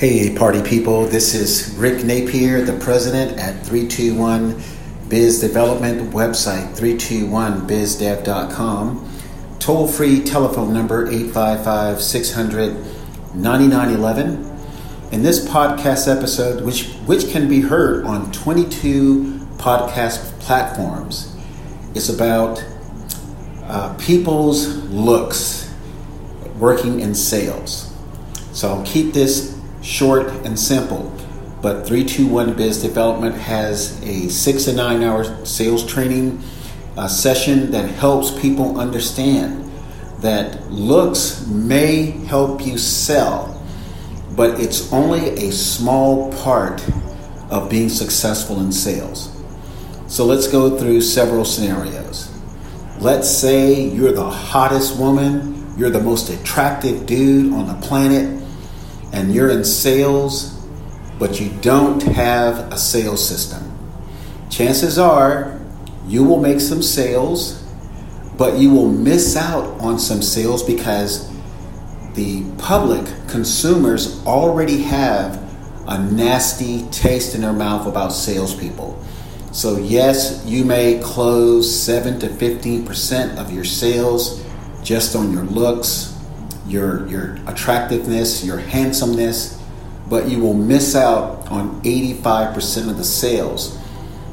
[0.00, 4.58] Hey, party people, this is Rick Napier, the president at 321
[5.10, 9.12] Biz Development website, 321bizdev.com.
[9.58, 12.76] Toll free telephone number 855 600
[13.34, 15.12] 9911.
[15.12, 21.36] In this podcast episode, which, which can be heard on 22 podcast platforms,
[21.94, 22.64] is about
[23.64, 25.70] uh, people's looks
[26.58, 27.92] working in sales.
[28.52, 31.14] So I'll keep this short and simple.
[31.62, 36.42] But 321 Biz Development has a six to nine hour sales training
[36.96, 39.70] uh, session that helps people understand
[40.20, 43.62] that looks may help you sell,
[44.36, 46.82] but it's only a small part
[47.50, 49.36] of being successful in sales.
[50.06, 52.30] So let's go through several scenarios.
[52.98, 58.39] Let's say you're the hottest woman, you're the most attractive dude on the planet,
[59.12, 60.56] and you're in sales,
[61.18, 63.76] but you don't have a sales system,
[64.48, 65.60] chances are
[66.06, 67.62] you will make some sales,
[68.36, 71.30] but you will miss out on some sales because
[72.14, 75.40] the public, consumers, already have
[75.86, 79.00] a nasty taste in their mouth about salespeople.
[79.52, 84.44] So, yes, you may close 7 to 15% of your sales
[84.82, 86.16] just on your looks,
[86.70, 89.60] your your attractiveness, your handsomeness,
[90.08, 93.78] but you will miss out on 85% of the sales,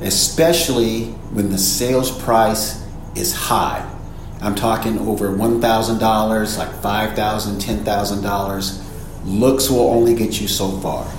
[0.00, 3.84] especially when the sales price is high.
[4.40, 8.84] I'm talking over $1,000, like $5,000, $10,000.
[9.24, 11.10] Looks will only get you so far.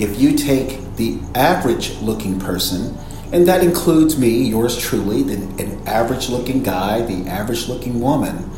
[0.00, 2.98] If you take the average looking person,
[3.32, 8.50] and that includes me, yours truly, the, an average looking guy, the average looking woman,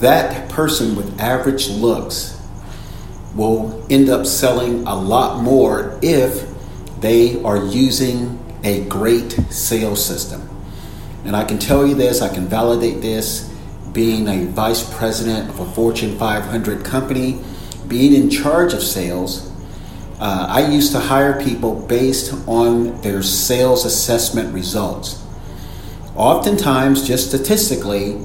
[0.00, 2.40] that person with average looks
[3.34, 6.48] will end up selling a lot more if
[7.00, 10.48] they are using a great sales system.
[11.24, 13.50] And I can tell you this, I can validate this
[13.92, 17.40] being a vice president of a Fortune 500 company,
[17.88, 19.50] being in charge of sales.
[20.18, 25.22] Uh, I used to hire people based on their sales assessment results.
[26.16, 28.24] Oftentimes, just statistically,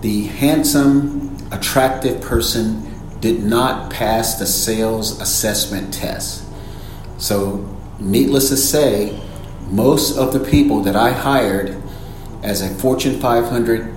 [0.00, 2.86] the handsome, attractive person
[3.20, 6.44] did not pass the sales assessment test.
[7.18, 7.68] So,
[7.98, 9.20] needless to say,
[9.68, 11.80] most of the people that I hired
[12.42, 13.94] as a Fortune 500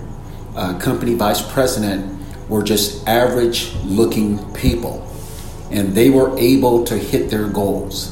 [0.56, 5.08] uh, company vice president were just average looking people,
[5.72, 8.10] and they were able to hit their goals.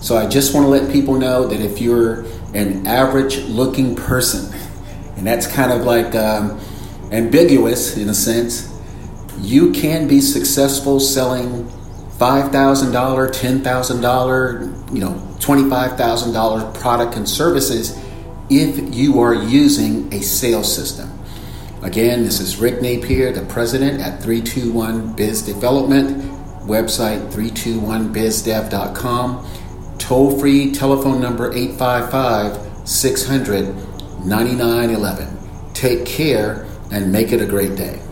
[0.00, 2.24] So, I just want to let people know that if you're
[2.54, 4.52] an average looking person,
[5.16, 6.58] and that's kind of like um,
[7.14, 8.72] ambiguous in a sense.
[9.38, 11.64] You can be successful selling
[12.18, 17.98] $5,000, $10,000, you know, $25,000 product and services
[18.50, 21.10] if you are using a sales system.
[21.82, 26.22] Again, this is Rick Napier, the president at 321 Biz Development,
[26.66, 29.46] website 321bizdev.com,
[29.98, 33.74] toll free telephone number 855 600
[34.24, 35.28] 9911.
[35.74, 38.03] Take care and make it a great day.